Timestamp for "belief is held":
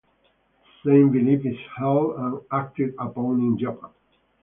1.11-2.15